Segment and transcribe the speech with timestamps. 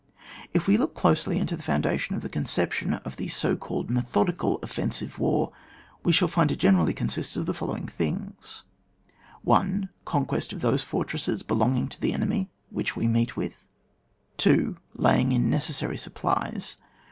[0.51, 4.01] If we look closely into the foundation of the conception of the so called me
[4.01, 5.51] thodical offensive war,
[6.01, 8.63] we shall find it generally consists of the following things:—
[9.43, 9.89] 1.
[10.03, 13.67] Conquest of those fortresses belong ing to the enemy which we meet with.
[14.37, 14.75] 2.
[14.95, 16.77] Laying in the necessary supplies.